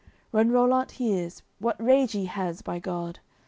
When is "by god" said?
2.63-3.19